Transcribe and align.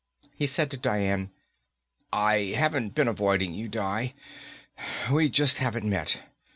He 0.33 0.47
said 0.47 0.71
to 0.71 0.77
Dian, 0.77 1.29
"I 2.11 2.55
haven't 2.57 2.95
been 2.95 3.07
avoiding 3.07 3.53
you, 3.53 3.67
Di. 3.67 4.15
We 5.11 5.29
just 5.29 5.59
haven't 5.59 5.87
met. 5.87 6.17